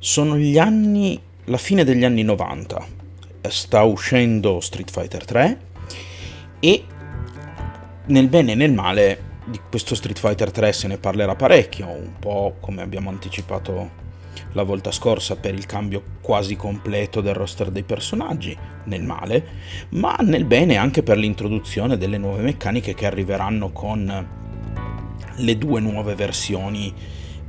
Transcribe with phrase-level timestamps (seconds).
[0.00, 2.86] Sono gli anni, la fine degli anni 90.
[3.48, 5.60] Sta uscendo Street Fighter 3
[6.60, 6.84] e
[8.06, 12.12] nel bene e nel male di questo Street Fighter 3 se ne parlerà parecchio, un
[12.16, 14.06] po' come abbiamo anticipato
[14.52, 19.46] la volta scorsa per il cambio quasi completo del roster dei personaggi, nel male,
[19.90, 24.28] ma nel bene anche per l'introduzione delle nuove meccaniche che arriveranno con
[25.34, 26.94] le due nuove versioni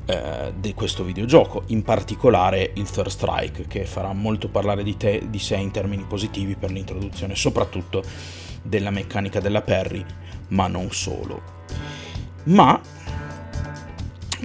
[0.10, 5.28] eh, di questo videogioco, in particolare il Third Strike, che farà molto parlare di, te,
[5.30, 8.02] di sé in termini positivi per l'introduzione soprattutto
[8.64, 10.04] della meccanica della parry,
[10.48, 11.40] ma non solo.
[12.46, 12.82] Ma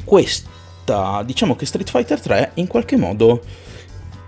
[0.05, 3.41] questa, diciamo che Street Fighter 3 in qualche modo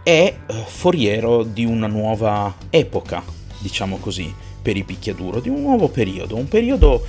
[0.03, 3.23] è eh, foriero di una nuova epoca,
[3.59, 4.35] diciamo così,
[4.67, 7.07] per i picchiaduro, di un nuovo periodo, un periodo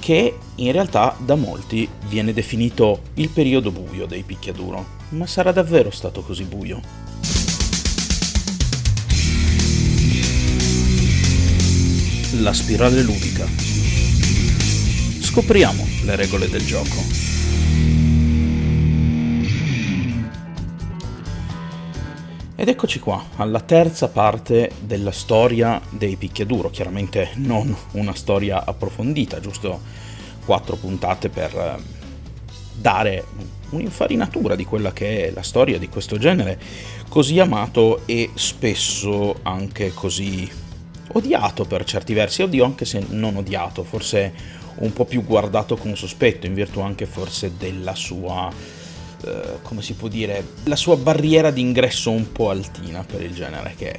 [0.00, 4.84] che in realtà da molti viene definito il periodo buio dei picchiaduro.
[5.10, 6.82] Ma sarà davvero stato così buio?
[12.42, 13.46] La spirale ludica.
[15.22, 17.29] Scopriamo le regole del gioco.
[22.60, 29.40] Ed eccoci qua, alla terza parte della storia dei picchiaduro, chiaramente non una storia approfondita,
[29.40, 29.80] giusto
[30.44, 31.82] quattro puntate per eh,
[32.74, 33.24] dare
[33.70, 36.60] un'infarinatura di quella che è la storia di questo genere,
[37.08, 40.46] così amato e spesso anche così
[41.12, 44.34] odiato per certi versi, oddio anche se non odiato, forse
[44.80, 48.52] un po' più guardato con sospetto, in virtù anche forse della sua
[49.24, 53.74] eh, come si può dire, la sua barriera d'ingresso un po' altina per il genere
[53.76, 53.98] che è.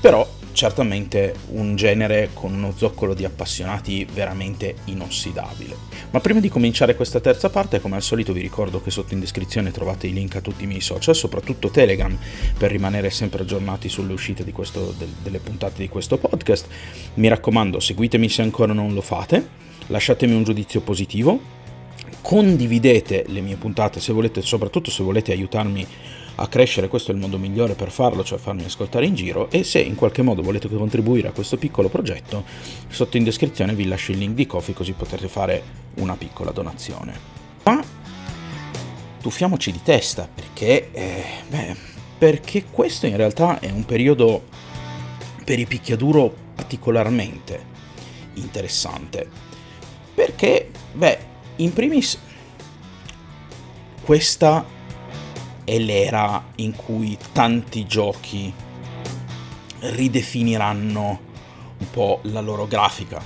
[0.00, 5.76] Però certamente un genere con uno zoccolo di appassionati veramente inossidabile.
[6.10, 9.20] Ma prima di cominciare questa terza parte, come al solito vi ricordo che sotto in
[9.20, 12.16] descrizione trovate i link a tutti i miei social, soprattutto Telegram,
[12.58, 16.66] per rimanere sempre aggiornati sulle uscite questo, del, delle puntate di questo podcast.
[17.14, 19.48] Mi raccomando, seguitemi se ancora non lo fate,
[19.86, 21.58] lasciatemi un giudizio positivo,
[22.20, 25.86] condividete le mie puntate se volete, soprattutto se volete aiutarmi
[26.36, 29.62] a crescere, questo è il modo migliore per farlo, cioè farmi ascoltare in giro e
[29.62, 32.44] se in qualche modo volete contribuire a questo piccolo progetto,
[32.88, 35.62] sotto in descrizione vi lascio il link di Kofi così potete fare
[35.96, 37.18] una piccola donazione.
[37.64, 37.82] Ma
[39.20, 41.76] tuffiamoci di testa perché, eh, beh,
[42.16, 44.44] perché questo in realtà è un periodo
[45.44, 47.68] per i picchiaduro particolarmente
[48.34, 49.28] interessante.
[50.14, 51.18] Perché, beh,
[51.60, 52.18] in primis,
[54.02, 54.64] questa
[55.64, 58.52] è l'era in cui tanti giochi
[59.80, 61.20] ridefiniranno
[61.78, 63.22] un po' la loro grafica.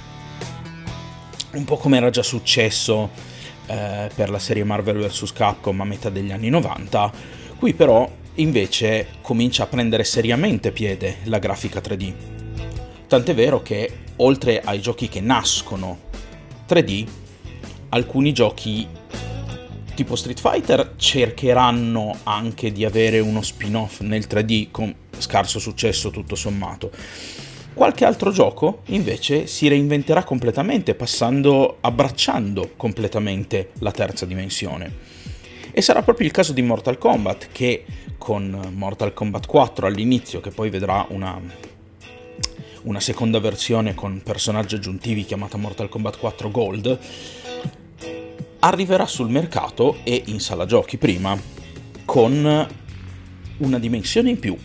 [1.52, 3.10] Un po' come era già successo
[3.66, 5.32] eh, per la serie Marvel vs.
[5.32, 7.12] Capcom a metà degli anni 90,
[7.56, 12.12] qui però invece comincia a prendere seriamente piede la grafica 3D.
[13.06, 15.98] Tant'è vero che oltre ai giochi che nascono
[16.68, 17.22] 3D,
[17.94, 18.86] alcuni giochi
[19.94, 26.34] tipo Street Fighter cercheranno anche di avere uno spin-off nel 3D con scarso successo tutto
[26.34, 26.90] sommato.
[27.72, 35.12] Qualche altro gioco invece si reinventerà completamente, passando, abbracciando completamente la terza dimensione.
[35.70, 37.84] E sarà proprio il caso di Mortal Kombat, che
[38.18, 41.40] con Mortal Kombat 4 all'inizio, che poi vedrà una,
[42.82, 46.98] una seconda versione con personaggi aggiuntivi chiamata Mortal Kombat 4 Gold,
[48.64, 51.38] arriverà sul mercato e in sala giochi prima
[52.06, 52.68] con
[53.58, 54.56] una dimensione in più,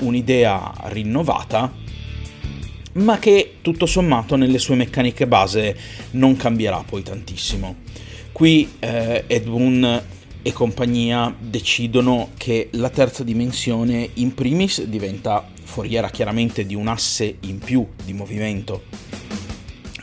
[0.00, 1.72] un'idea rinnovata,
[2.92, 5.76] ma che tutto sommato nelle sue meccaniche base
[6.12, 7.76] non cambierà poi tantissimo.
[8.30, 10.02] Qui eh, Ed Boon
[10.42, 17.36] e compagnia decidono che la terza dimensione in primis diventa foriera chiaramente di un asse
[17.40, 19.09] in più di movimento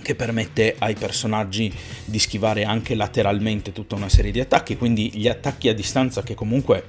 [0.08, 1.70] che permette ai personaggi
[2.06, 6.34] di schivare anche lateralmente tutta una serie di attacchi, quindi gli attacchi a distanza che
[6.34, 6.86] comunque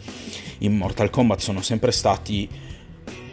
[0.59, 2.49] in Mortal Kombat sono sempre stati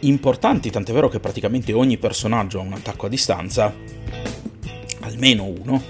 [0.00, 3.72] importanti, tant'è vero che praticamente ogni personaggio ha un attacco a distanza,
[5.02, 5.80] almeno uno.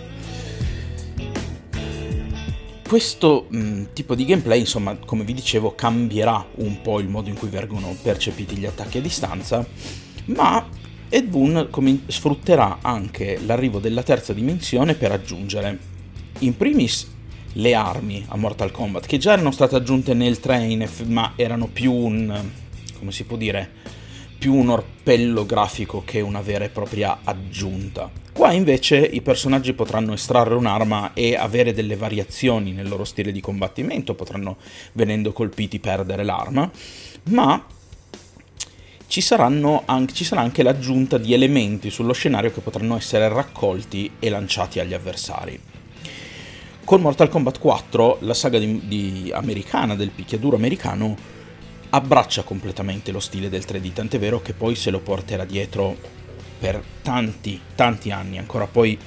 [2.87, 7.31] Questo mh, mm, tipo di gameplay, insomma, come vi dicevo, cambierà un po' il modo
[7.31, 9.67] in cui vengono percepiti gli attacchi a distanza,
[10.27, 10.69] ma
[11.09, 15.79] Ed Boon com- sfrutterà anche l'arrivo della terza dimensione per aggiungere,
[16.41, 17.15] in primis,
[17.53, 21.93] le armi a Mortal Kombat, che già erano state aggiunte nel train, ma erano più
[21.93, 22.51] un,
[22.99, 23.71] come si può dire,
[24.37, 28.11] più un orpello grafico che una vera e propria aggiunta.
[28.33, 33.41] Qua invece i personaggi potranno estrarre un'arma e avere delle variazioni nel loro stile di
[33.41, 34.59] combattimento, potranno
[34.93, 36.71] venendo colpiti perdere l'arma,
[37.31, 37.65] ma
[39.07, 44.29] ci, anche, ci, sarà anche l'aggiunta di elementi sullo scenario che potranno essere raccolti e
[44.29, 45.61] lanciati agli avversari.
[46.85, 51.17] Con Mortal Kombat 4 la saga di, di americana del picchiaduro americano
[51.91, 55.97] abbraccia completamente lo stile del 3D, tant'è vero che poi se lo porterà dietro
[56.59, 58.99] per tanti, tanti anni, ancora poi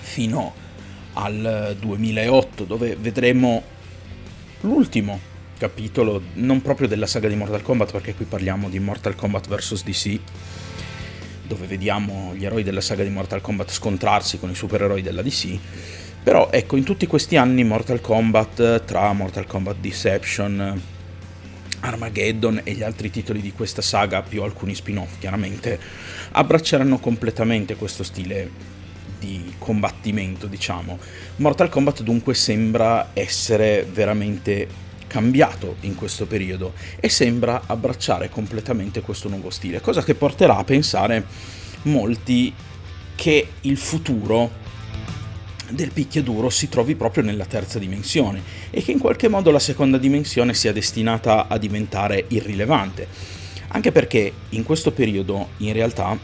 [0.00, 0.52] fino
[1.14, 3.62] al 2008, dove vedremo
[4.60, 5.29] l'ultimo
[5.60, 9.84] capitolo, non proprio della saga di Mortal Kombat, perché qui parliamo di Mortal Kombat vs
[9.84, 10.18] DC,
[11.46, 15.58] dove vediamo gli eroi della saga di Mortal Kombat scontrarsi con i supereroi della DC.
[16.22, 20.82] Però ecco, in tutti questi anni Mortal Kombat, tra Mortal Kombat Deception,
[21.80, 25.78] Armageddon e gli altri titoli di questa saga, più alcuni spin-off chiaramente,
[26.32, 28.50] abbracceranno completamente questo stile
[29.18, 30.98] di combattimento, diciamo.
[31.36, 39.28] Mortal Kombat dunque sembra essere veramente cambiato in questo periodo e sembra abbracciare completamente questo
[39.28, 41.26] nuovo stile, cosa che porterà a pensare
[41.82, 42.54] molti
[43.16, 44.58] che il futuro
[45.70, 48.40] del picchiaduro si trovi proprio nella terza dimensione
[48.70, 53.08] e che in qualche modo la seconda dimensione sia destinata a diventare irrilevante.
[53.68, 56.16] Anche perché in questo periodo, in realtà,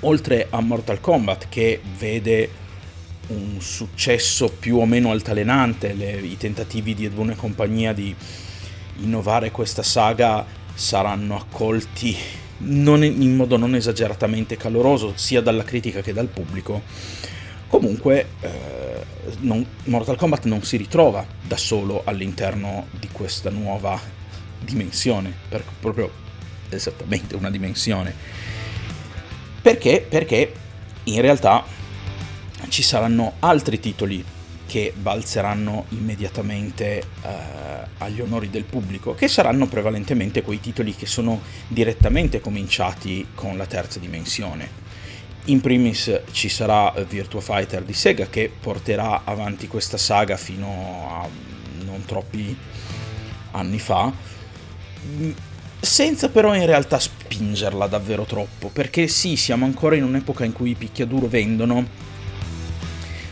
[0.00, 2.62] oltre a Mortal Kombat che vede
[3.28, 8.14] un successo più o meno altalenante, le, i tentativi di Ed Boon e compagnia di
[8.98, 10.44] innovare questa saga
[10.74, 12.16] saranno accolti
[12.56, 16.82] in modo non esageratamente caloroso sia dalla critica che dal pubblico
[17.74, 19.04] Comunque, eh,
[19.40, 24.00] non, Mortal Kombat non si ritrova da solo all'interno di questa nuova
[24.60, 26.08] dimensione, per, proprio
[26.68, 28.14] esattamente una dimensione.
[29.60, 30.06] Perché?
[30.08, 30.52] Perché
[31.02, 31.64] in realtà
[32.68, 34.24] ci saranno altri titoli
[34.66, 37.28] che balzeranno immediatamente eh,
[37.98, 43.66] agli onori del pubblico, che saranno prevalentemente quei titoli che sono direttamente cominciati con la
[43.66, 44.82] terza dimensione.
[45.46, 51.28] In primis ci sarà Virtua Fighter di Sega che porterà avanti questa saga fino a
[51.84, 52.56] non troppi
[53.50, 54.10] anni fa,
[55.78, 60.70] senza però in realtà spingerla davvero troppo, perché sì, siamo ancora in un'epoca in cui
[60.70, 61.86] i picchiaduro vendono,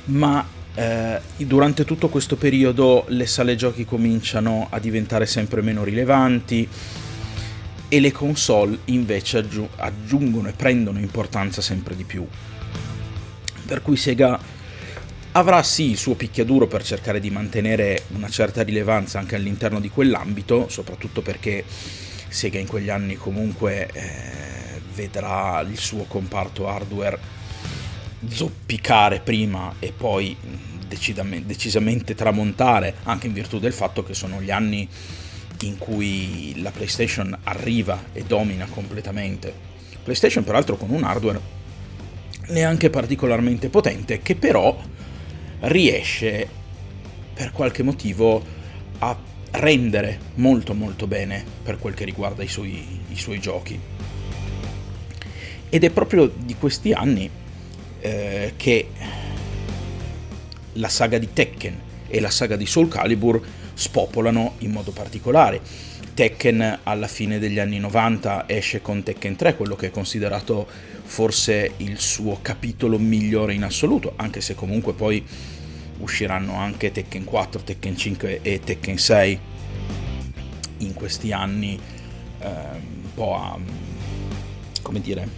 [0.04, 6.69] ma eh, durante tutto questo periodo le sale giochi cominciano a diventare sempre meno rilevanti,
[7.93, 9.46] e le console invece
[9.76, 12.26] aggiungono e prendono importanza sempre di più.
[13.66, 14.40] Per cui Sega
[15.32, 19.90] avrà sì il suo picchiaduro per cercare di mantenere una certa rilevanza anche all'interno di
[19.90, 21.66] quell'ambito, soprattutto perché
[22.28, 27.19] Sega in quegli anni comunque eh, vedrà il suo comparto hardware
[28.28, 30.36] zoppicare prima e poi
[30.86, 34.88] decisamente tramontare, anche in virtù del fatto che sono gli anni
[35.62, 39.52] in cui la PlayStation arriva e domina completamente.
[40.02, 41.40] PlayStation peraltro con un hardware
[42.48, 44.76] neanche particolarmente potente che però
[45.60, 46.48] riesce
[47.32, 48.44] per qualche motivo
[48.98, 49.16] a
[49.52, 53.78] rendere molto molto bene per quel che riguarda i suoi, i suoi giochi.
[55.69, 57.30] Ed è proprio di questi anni
[58.02, 58.88] eh, che
[60.75, 63.40] la saga di Tekken e la saga di Soul Calibur
[63.72, 65.60] spopolano in modo particolare.
[66.14, 70.67] Tekken alla fine degli anni 90 esce con Tekken 3, quello che è considerato
[71.05, 75.24] forse il suo capitolo migliore in assoluto, anche se comunque poi
[76.00, 79.38] usciranno anche Tekken 4, Tekken 5 e Tekken 6
[80.79, 81.79] in questi anni
[82.41, 83.58] eh, un po' a
[84.82, 85.29] come dire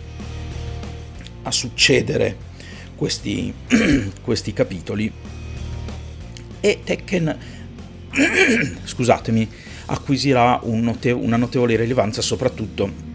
[1.43, 2.53] a succedere
[2.97, 3.53] questi,
[4.23, 5.13] questi capitoli
[6.61, 7.39] e Tekken
[8.85, 9.49] scusatemi,
[9.87, 13.13] acquisirà un note- una notevole rilevanza soprattutto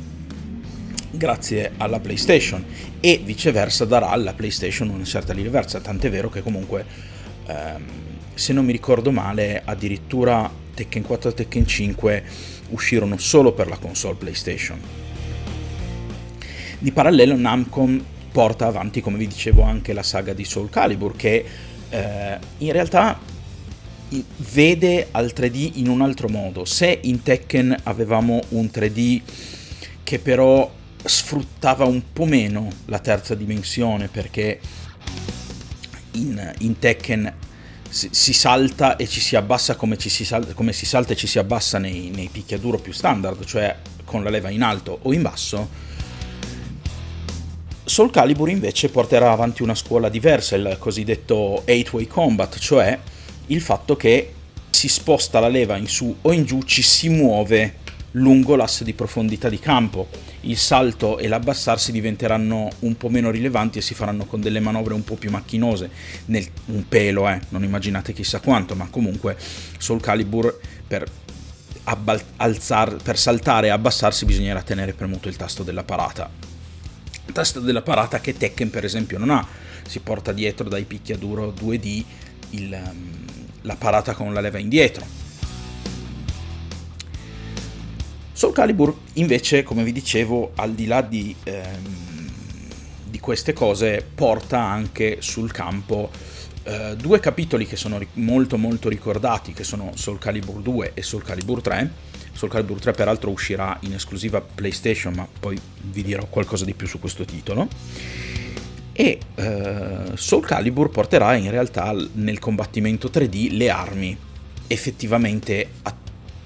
[1.12, 2.64] grazie alla PlayStation
[3.00, 6.86] e viceversa darà alla PlayStation una certa rilevanza, tant'è vero che comunque
[7.48, 7.84] ehm,
[8.34, 12.24] se non mi ricordo male addirittura Tekken 4 e Tekken 5
[12.70, 14.80] uscirono solo per la console PlayStation.
[16.78, 21.46] Di parallelo Namcom porta avanti, come vi dicevo, anche la saga di Soul Calibur che
[21.90, 23.20] eh, in realtà
[24.38, 26.66] vede al 3D in un altro modo.
[26.66, 29.22] Se in Tekken avevamo un 3D
[30.04, 30.72] che però
[31.04, 34.60] sfruttava un po' meno la terza dimensione perché
[36.14, 37.34] in, in Tekken
[37.90, 41.40] si, salta e ci si abbassa come, si, salta, come si salta e ci si
[41.40, 45.88] abbassa nei, nei picchiaduro più standard, cioè con la leva in alto o in basso.
[47.90, 53.00] Soul Calibur invece porterà avanti una scuola diversa, il cosiddetto 8-way combat, cioè
[53.48, 54.32] il fatto che
[54.70, 57.78] si sposta la leva in su o in giù, ci si muove
[58.12, 60.08] lungo l'asse di profondità di campo.
[60.42, 64.94] Il salto e l'abbassarsi diventeranno un po' meno rilevanti e si faranno con delle manovre
[64.94, 65.90] un po' più macchinose,
[66.26, 69.36] nel, un pelo, eh, non immaginate chissà quanto, ma comunque
[69.80, 71.06] Soul Calibur per,
[71.86, 76.49] abbal- alzar, per saltare e abbassarsi bisognerà tenere premuto il tasto della parata.
[77.32, 79.46] Tasto della parata che Tekken per esempio non ha,
[79.88, 82.04] si porta dietro dai picchiaduro 2D
[82.52, 83.26] il, um,
[83.62, 85.28] la parata con la leva indietro
[88.40, 92.30] Soul Calibur invece, come vi dicevo, al di là di, ehm,
[93.04, 96.10] di queste cose, porta anche sul campo
[96.64, 101.24] eh, due capitoli che sono molto molto ricordati, che sono Soul Calibur 2 e Soul
[101.24, 101.92] Calibur 3.
[102.40, 106.88] Soul Calibur 3 peraltro uscirà in esclusiva PlayStation, ma poi vi dirò qualcosa di più
[106.88, 107.68] su questo titolo.
[108.94, 114.18] E eh, Soul Calibur porterà in realtà nel combattimento 3D le armi
[114.68, 115.94] effettivamente a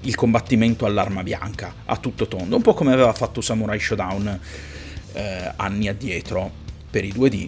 [0.06, 4.40] il combattimento all'arma bianca, a tutto tondo, un po' come aveva fatto Samurai Showdown
[5.14, 6.52] eh, anni addietro
[6.90, 7.48] per i 2D,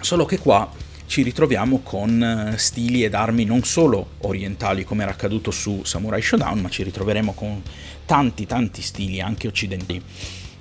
[0.00, 0.70] solo che qua
[1.08, 6.20] ci ritroviamo con eh, stili ed armi non solo orientali come era accaduto su Samurai
[6.20, 7.62] Showdown, ma ci ritroveremo con
[8.04, 10.00] tanti tanti stili anche occidentali,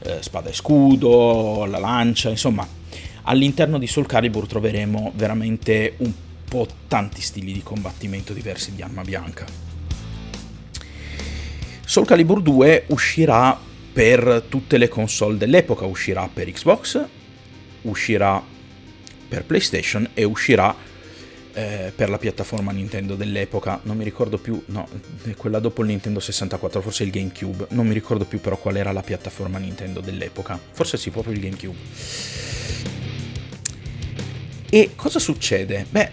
[0.03, 2.65] eh, spada e scudo, la lancia, insomma,
[3.23, 6.13] all'interno di Soul Calibur troveremo veramente un
[6.47, 9.45] po' tanti stili di combattimento diversi di arma bianca.
[11.83, 13.59] Soul Calibur 2 uscirà
[13.91, 17.05] per tutte le console dell'epoca, uscirà per Xbox,
[17.81, 18.55] uscirà
[19.27, 20.75] per PlayStation e uscirà
[21.57, 24.87] eh, per la piattaforma Nintendo dell'epoca, non mi ricordo più, no,
[25.35, 28.91] quella dopo il Nintendo 64, forse il GameCube, non mi ricordo più però qual era
[28.91, 31.77] la piattaforma Nintendo dell'epoca, forse sì, proprio il GameCube.
[34.69, 35.87] E cosa succede?
[35.89, 36.11] Beh,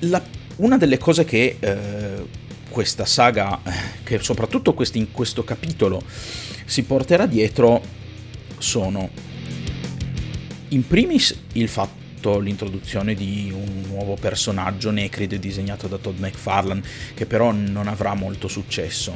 [0.00, 0.20] la,
[0.56, 2.26] una delle cose che eh,
[2.68, 3.60] questa saga,
[4.02, 6.02] che soprattutto questi, in questo capitolo
[6.64, 7.80] si porterà dietro,
[8.58, 9.30] sono
[10.72, 16.82] in primis il fatto, l'introduzione di un nuovo personaggio Necrid disegnato da Todd McFarlane,
[17.14, 19.14] che però non avrà molto successo.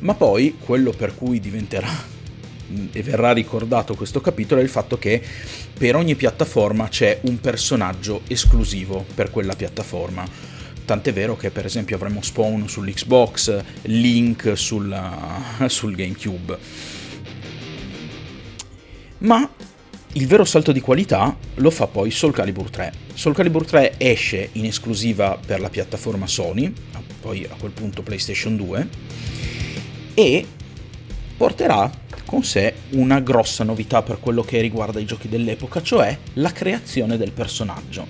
[0.00, 1.90] Ma poi quello per cui diventerà
[2.92, 5.22] e verrà ricordato questo capitolo è il fatto che
[5.76, 10.56] per ogni piattaforma c'è un personaggio esclusivo per quella piattaforma
[10.88, 15.38] Tant'è vero che per esempio avremo Spawn sull'Xbox, Link sulla,
[15.68, 16.58] sul GameCube.
[19.18, 19.50] Ma
[20.12, 22.92] il vero salto di qualità lo fa poi Soul Calibur 3.
[23.12, 26.72] Soul Calibur 3 esce in esclusiva per la piattaforma Sony,
[27.20, 28.88] poi a quel punto PlayStation 2,
[30.14, 30.46] e
[31.36, 31.90] porterà
[32.24, 37.16] con sé una grossa novità per quello che riguarda i giochi dell'epoca, cioè la creazione
[37.16, 38.06] del personaggio.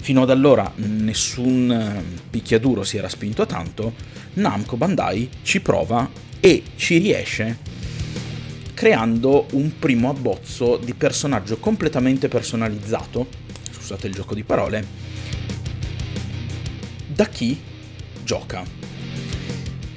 [0.00, 3.94] Fino ad allora nessun eh, picchiaduro si era spinto tanto,
[4.34, 6.08] Namco Bandai ci prova
[6.40, 7.58] e ci riesce
[8.84, 13.26] creando un primo abbozzo di personaggio completamente personalizzato,
[13.70, 14.86] scusate il gioco di parole,
[17.06, 17.58] da chi
[18.22, 18.62] gioca.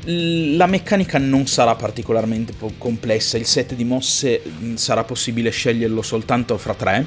[0.05, 6.57] La meccanica non sarà particolarmente complessa, il set di mosse mm, sarà possibile sceglierlo soltanto
[6.57, 7.05] fra tre,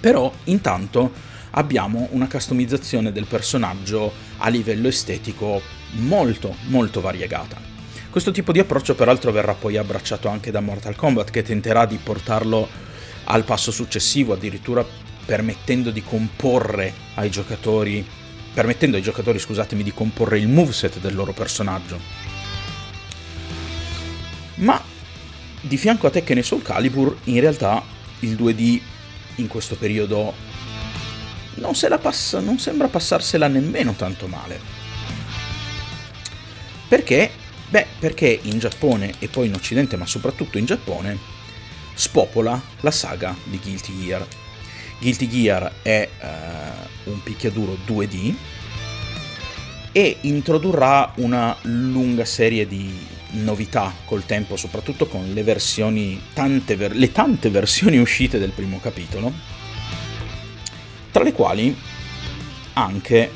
[0.00, 1.12] però intanto
[1.50, 5.62] abbiamo una customizzazione del personaggio a livello estetico
[5.98, 7.73] molto molto variegata.
[8.14, 11.98] Questo tipo di approccio peraltro verrà poi abbracciato anche da Mortal Kombat che tenterà di
[12.00, 12.68] portarlo
[13.24, 14.86] al passo successivo, addirittura
[15.24, 18.06] permettendo di comporre ai giocatori
[18.54, 21.98] permettendo ai giocatori, scusatemi, di comporre il moveset del loro personaggio.
[24.58, 24.80] Ma
[25.60, 27.82] di fianco a Tekken e Soul Calibur, in realtà
[28.20, 28.80] il 2D
[29.34, 30.32] in questo periodo
[31.54, 34.60] non, se passa, non sembra passarsela nemmeno tanto male.
[36.86, 37.42] Perché?
[37.68, 41.18] Beh, perché in Giappone e poi in Occidente, ma soprattutto in Giappone,
[41.94, 44.26] spopola la saga di Guilty Gear.
[44.98, 48.34] Guilty Gear è uh, un picchiaduro 2D
[49.92, 56.94] e introdurrà una lunga serie di novità col tempo, soprattutto con le versioni, tante ver-
[56.94, 59.54] le tante versioni uscite del primo capitolo
[61.14, 61.76] tra le quali
[62.72, 63.30] anche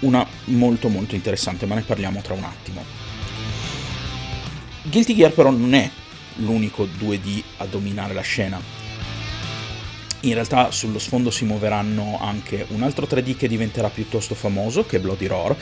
[0.00, 2.84] una molto molto interessante, ma ne parliamo tra un attimo.
[4.82, 5.90] Guilty Gear però non è
[6.36, 8.86] l'unico 2D a dominare la scena.
[10.22, 14.96] In realtà sullo sfondo si muoveranno anche un altro 3D che diventerà piuttosto famoso, che
[14.96, 15.54] è Bloody Roar,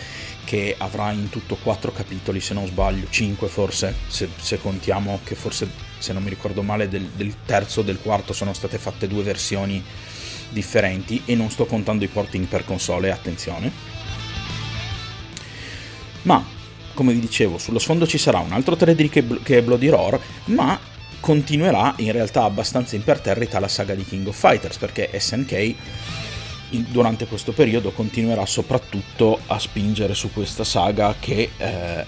[0.45, 5.35] che avrà in tutto 4 capitoli, se non sbaglio, 5 forse, se, se contiamo che
[5.35, 9.07] forse, se non mi ricordo male, del, del terzo o del quarto sono state fatte
[9.07, 9.83] due versioni
[10.49, 13.96] differenti e non sto contando i porting per console, attenzione.
[16.27, 16.45] Ma,
[16.93, 20.21] come vi dicevo, sullo sfondo ci sarà un altro 3D che, che è Bloody Roar,
[20.47, 20.79] ma
[21.21, 25.75] continuerà in realtà abbastanza imperterrita la saga di King of Fighters, perché SNK
[26.89, 32.05] durante questo periodo continuerà soprattutto a spingere su questa saga che eh,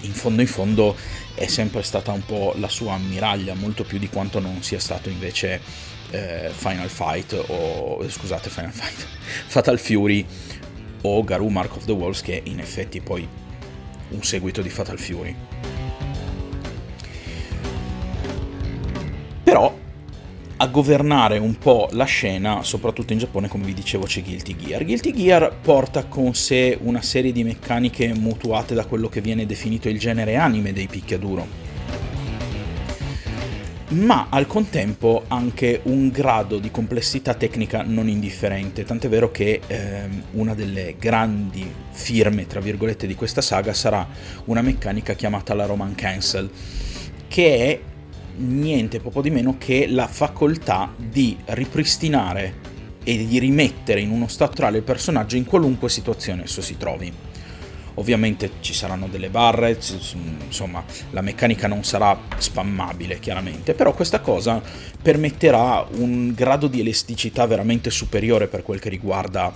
[0.00, 0.96] in fondo in fondo
[1.34, 5.10] è sempre stata un po' la sua ammiraglia, molto più di quanto non sia stato
[5.10, 5.60] invece
[6.10, 9.06] eh, Final Fight o scusate Final Fight
[9.48, 10.24] Fatal Fury
[11.06, 13.26] o Garou Mark of the Wolves che in effetti poi
[14.10, 15.34] un seguito di Fatal Fury
[19.42, 19.82] però
[20.56, 24.84] a governare un po' la scena, soprattutto in Giappone, come vi dicevo, c'è Guilty Gear.
[24.84, 29.88] Guilty Gear porta con sé una serie di meccaniche mutuate da quello che viene definito
[29.88, 31.63] il genere anime dei picchiaduro
[33.94, 40.22] ma al contempo anche un grado di complessità tecnica non indifferente, tant'è vero che ehm,
[40.32, 44.06] una delle grandi firme, tra virgolette, di questa saga sarà
[44.46, 46.50] una meccanica chiamata la Roman Cancel,
[47.28, 47.80] che è
[48.36, 52.72] niente poco di meno che la facoltà di ripristinare
[53.04, 57.12] e di rimettere in uno stato naturale il personaggio in qualunque situazione esso si trovi.
[57.94, 59.78] Ovviamente ci saranno delle barre,
[60.44, 64.60] insomma la meccanica non sarà spammabile chiaramente, però questa cosa
[65.00, 69.52] permetterà un grado di elasticità veramente superiore per quel che riguarda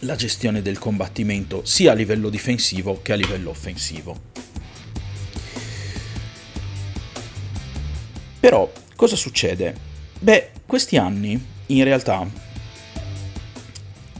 [0.00, 4.34] la gestione del combattimento sia a livello difensivo che a livello offensivo.
[8.38, 9.74] Però cosa succede?
[10.18, 12.28] Beh, questi anni in realtà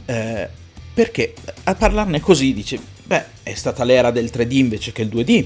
[0.05, 0.49] eh,
[0.97, 1.35] perché
[1.65, 5.45] a parlarne così dice, beh, è stata l'era del 3D invece che il 2D,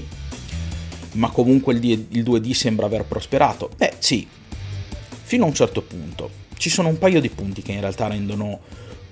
[1.16, 3.68] ma comunque il, D- il 2D sembra aver prosperato.
[3.76, 4.26] Beh, sì,
[5.22, 6.30] fino a un certo punto.
[6.56, 8.60] Ci sono un paio di punti che in realtà rendono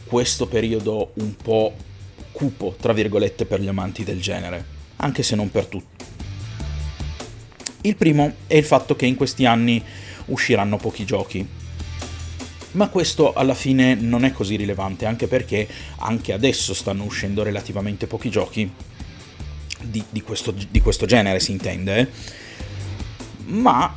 [0.06, 1.74] questo periodo un po'
[2.32, 4.64] cupo, tra virgolette, per gli amanti del genere,
[4.96, 6.04] anche se non per tutti.
[7.82, 9.84] Il primo è il fatto che in questi anni
[10.28, 11.46] usciranno pochi giochi,
[12.72, 15.66] ma questo alla fine non è così rilevante, anche perché
[15.98, 18.70] anche adesso stanno uscendo relativamente pochi giochi
[19.82, 22.10] di, di, questo, di questo, genere, si intende,
[23.46, 23.94] ma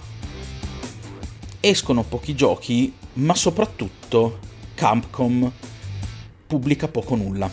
[1.60, 4.40] escono pochi giochi, ma soprattutto
[4.74, 5.52] Capcom
[6.48, 7.50] pubblica poco nulla.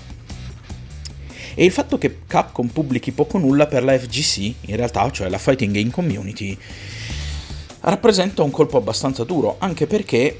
[1.53, 5.39] E il fatto che Capcom pubblichi poco nulla per la FGC, in realtà, cioè la
[5.39, 6.57] Fighting Game Community,
[7.81, 10.39] rappresenta un colpo abbastanza duro, anche perché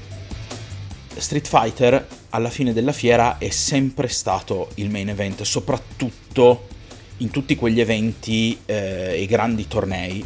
[1.17, 6.67] Street Fighter alla fine della fiera è sempre stato il main event, soprattutto
[7.17, 10.23] in tutti quegli eventi eh, e grandi tornei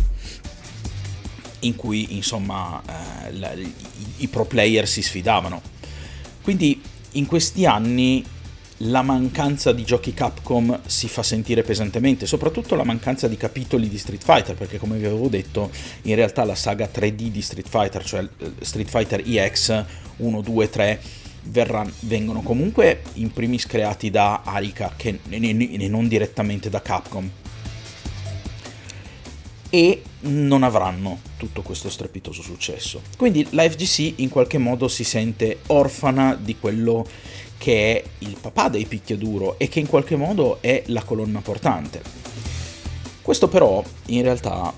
[1.60, 3.74] in cui insomma eh, la, i,
[4.18, 5.62] i pro player si sfidavano.
[6.42, 8.24] Quindi in questi anni
[8.80, 13.98] la mancanza di giochi Capcom si fa sentire pesantemente, soprattutto la mancanza di capitoli di
[13.98, 15.72] Street Fighter, perché come vi avevo detto,
[16.04, 19.86] in realtà la saga 3D di Street Fighter, cioè eh, Street Fighter EX
[20.18, 21.02] 1, 2, 3,
[21.44, 27.30] verranno, vengono comunque in primis creati da Arika e non direttamente da Capcom.
[29.70, 33.02] E non avranno tutto questo strepitoso successo.
[33.18, 37.06] Quindi la FGC in qualche modo si sente orfana di quello
[37.66, 42.00] che è il papà dei picchiaduro e che in qualche modo è la colonna portante.
[43.24, 44.72] Questo però in realtà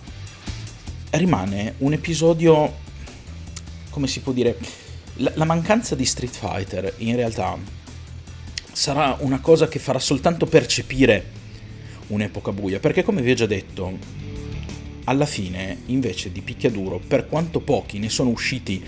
[1.10, 2.74] rimane un episodio,
[3.90, 4.58] come si può dire,
[5.16, 7.58] la, la mancanza di Street Fighter in realtà
[8.72, 11.26] sarà una cosa che farà soltanto percepire
[12.08, 13.98] un'epoca buia, perché come vi ho già detto,
[15.04, 18.82] alla fine invece di picchiaduro, per quanto pochi ne sono usciti,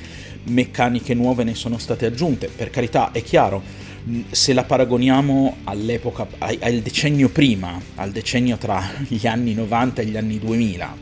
[0.45, 3.87] meccaniche nuove ne sono state aggiunte, per carità è chiaro,
[4.31, 10.17] se la paragoniamo all'epoca, al decennio prima, al decennio tra gli anni 90 e gli
[10.17, 10.97] anni 2000,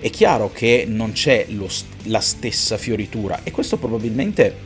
[0.00, 1.68] è chiaro che non c'è lo,
[2.04, 4.56] la stessa fioritura e questo probabilmente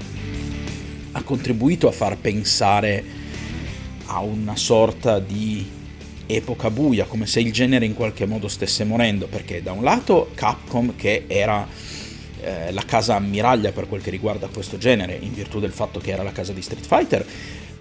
[1.12, 3.04] ha contribuito a far pensare
[4.06, 5.80] a una sorta di
[6.26, 10.30] epoca buia, come se il genere in qualche modo stesse morendo, perché da un lato
[10.34, 11.66] Capcom che era
[12.42, 16.10] eh, la casa ammiraglia per quel che riguarda questo genere, in virtù del fatto che
[16.10, 17.26] era la casa di Street Fighter,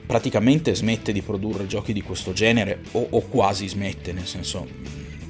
[0.05, 4.67] praticamente smette di produrre giochi di questo genere, o, o quasi smette, nel senso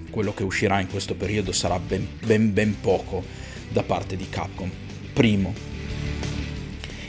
[0.10, 3.24] quello che uscirà in questo periodo sarà ben, ben, ben poco
[3.70, 4.70] da parte di Capcom.
[5.14, 5.54] Primo.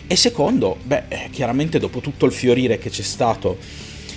[0.07, 3.59] E secondo, beh, eh, chiaramente dopo tutto il fiorire che c'è stato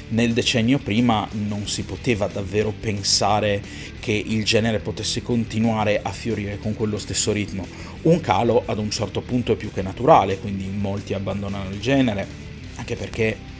[0.09, 3.61] nel decennio prima non si poteva davvero pensare
[3.99, 7.65] che il genere potesse continuare a fiorire con quello stesso ritmo.
[8.03, 12.27] Un calo ad un certo punto è più che naturale, quindi molti abbandonano il genere,
[12.75, 13.53] anche perché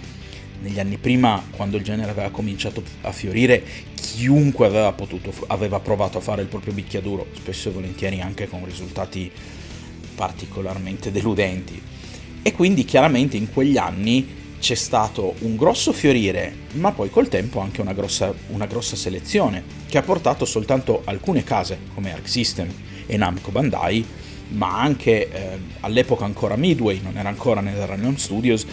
[0.61, 3.63] negli anni prima, quando il genere aveva cominciato a fiorire,
[3.95, 8.63] chiunque aveva, potuto, aveva provato a fare il proprio bicchiaduro, spesso e volentieri anche con
[8.65, 9.31] risultati
[10.15, 11.81] particolarmente deludenti.
[12.41, 17.59] E quindi chiaramente in quegli anni c'è stato un grosso fiorire, ma poi col tempo
[17.59, 22.67] anche una grossa, una grossa selezione, che ha portato soltanto alcune case come Arc System
[23.05, 24.05] e Namco Bandai,
[24.49, 28.65] ma anche eh, all'epoca ancora Midway, non era ancora nella Random Studios,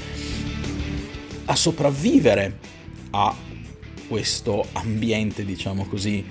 [1.44, 2.58] a sopravvivere
[3.10, 3.34] a
[4.08, 6.24] questo ambiente, diciamo così.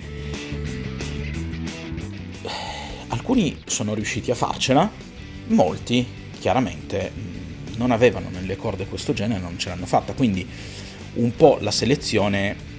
[3.08, 4.90] Alcuni sono riusciti a farcela,
[5.48, 6.06] molti
[6.38, 7.12] chiaramente
[7.76, 10.46] non avevano nelle corde questo genere non ce l'hanno fatta, quindi
[11.14, 12.70] un po' la selezione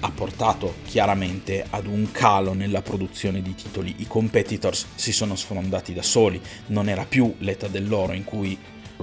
[0.00, 5.92] ha portato chiaramente ad un calo nella produzione di titoli, i competitors si sono sfondati
[5.92, 8.56] da soli, non era più l'età dell'oro in cui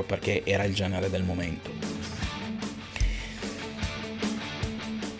[0.06, 1.71] perché era il genere del momento.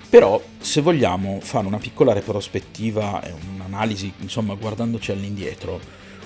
[0.10, 3.22] Però se vogliamo fare una piccola retrospettiva
[3.56, 5.80] un'analisi, insomma guardandoci all'indietro,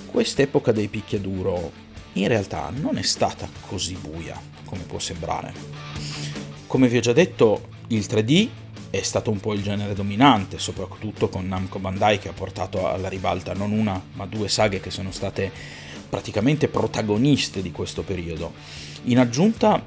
[0.06, 1.72] quest'epoca dei picchiaduro
[2.14, 5.54] in realtà non è stata così buia come può sembrare.
[6.68, 8.50] Come vi ho già detto, il 3D
[8.90, 13.10] è stato un po' il genere dominante, soprattutto con Namco Bandai che ha portato alla
[13.10, 15.52] ribalta non una ma due saghe che sono state
[16.10, 18.54] praticamente protagoniste di questo periodo.
[19.04, 19.82] In aggiunta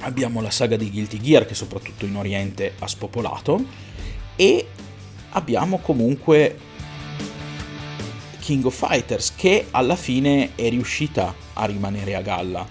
[0.00, 3.64] abbiamo la saga di Guilty Gear che soprattutto in Oriente ha spopolato
[4.36, 4.66] e
[5.30, 6.56] abbiamo comunque
[8.42, 12.66] King of Fighters che alla fine è riuscita a rimanere a galla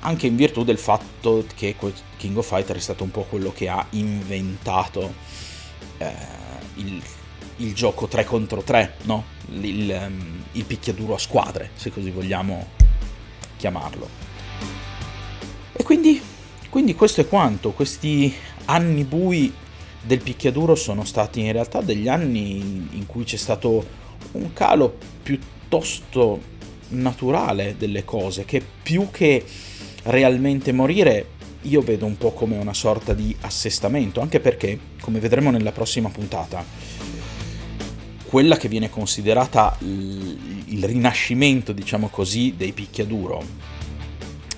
[0.00, 1.76] anche in virtù del fatto che
[2.16, 5.14] King of Fighters è stato un po' quello che ha inventato
[5.98, 6.12] eh,
[6.76, 7.02] il,
[7.56, 9.24] il, gioco 3 contro 3, no?
[9.50, 12.68] il, um, il picchiaduro a squadre, se così vogliamo
[13.56, 14.08] chiamarlo.
[15.72, 16.20] E quindi,
[16.68, 18.34] quindi questo è quanto, questi
[18.66, 19.52] anni bui
[20.02, 24.02] del picchiaduro sono stati in realtà degli anni in cui c'è stato
[24.34, 26.52] un calo piuttosto
[26.88, 29.44] naturale delle cose, che più che
[30.04, 35.50] realmente morire io vedo un po' come una sorta di assestamento, anche perché, come vedremo
[35.50, 36.64] nella prossima puntata,
[38.26, 43.42] quella che viene considerata il rinascimento, diciamo così, dei picchiaduro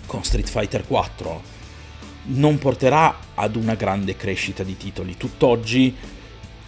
[0.07, 1.55] con Street Fighter 4
[2.29, 5.17] non porterà ad una grande crescita di titoli.
[5.17, 5.95] Tutt'oggi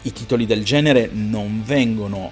[0.03, 2.31] i titoli del genere non vengono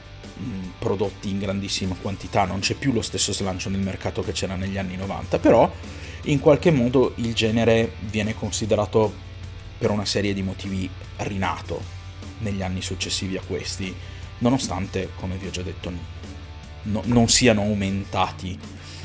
[0.78, 4.78] prodotti in grandissima quantità, non c'è più lo stesso slancio nel mercato che c'era negli
[4.78, 5.72] anni 90, però
[6.24, 9.24] in qualche modo il genere viene considerato
[9.78, 11.94] per una serie di motivi rinato
[12.38, 13.94] negli anni successivi a questi,
[14.38, 15.92] nonostante, come vi ho già detto,
[16.82, 18.58] no, non siano aumentati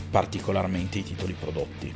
[0.10, 1.94] particolarmente i titoli prodotti.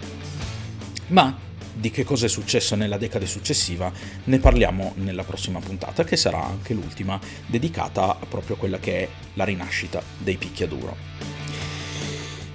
[1.08, 1.38] Ma
[1.76, 3.92] di che cosa è successo nella decade successiva
[4.24, 9.10] ne parliamo nella prossima puntata, che sarà anche l'ultima, dedicata a proprio quella che è
[9.34, 10.96] la rinascita dei picchiaduro.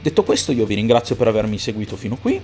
[0.02, 2.40] Detto questo, io vi ringrazio per avermi seguito fino qui.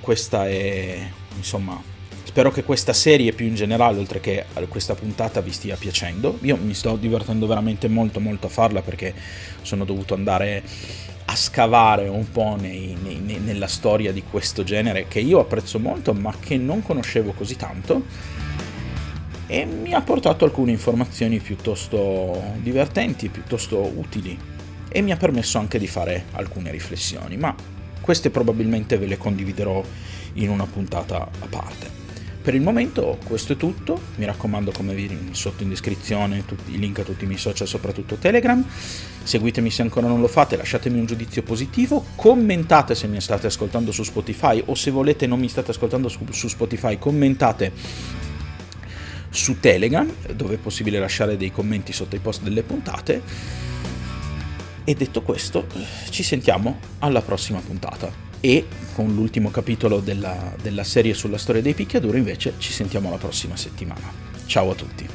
[0.00, 1.06] Questa è,
[1.36, 1.80] insomma,
[2.22, 6.38] spero che questa serie più in generale, oltre che questa puntata, vi stia piacendo.
[6.42, 9.14] Io mi sto divertendo veramente molto molto a farla perché
[9.60, 10.62] sono dovuto andare
[11.26, 16.12] a scavare un po' nei, nei, nella storia di questo genere che io apprezzo molto
[16.12, 18.02] ma che non conoscevo così tanto
[19.46, 24.38] e mi ha portato alcune informazioni piuttosto divertenti, piuttosto utili
[24.88, 27.54] e mi ha permesso anche di fare alcune riflessioni, ma
[28.00, 29.82] queste probabilmente ve le condividerò
[30.34, 32.03] in una puntata a parte.
[32.44, 36.78] Per il momento questo è tutto, mi raccomando come vi sotto in descrizione tutti, i
[36.78, 38.62] link a tutti i miei social, soprattutto Telegram,
[39.22, 43.92] seguitemi se ancora non lo fate, lasciatemi un giudizio positivo, commentate se mi state ascoltando
[43.92, 47.72] su Spotify o se volete non mi state ascoltando su, su Spotify, commentate
[49.30, 53.22] su Telegram dove è possibile lasciare dei commenti sotto i post delle puntate.
[54.84, 55.66] E detto questo,
[56.10, 61.72] ci sentiamo alla prossima puntata e con l'ultimo capitolo della, della serie sulla storia dei
[61.72, 64.12] picchiaduro invece ci sentiamo la prossima settimana.
[64.44, 65.13] Ciao a tutti!